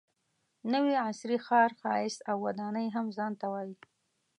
نوي 0.73 0.93
عصري 1.05 1.37
ښار 1.45 1.71
ښایست 1.81 2.19
او 2.29 2.37
ودانۍ 2.45 2.87
هم 2.95 3.05
ځان 3.17 3.33
ته 3.39 3.45
وایي. 3.53 3.75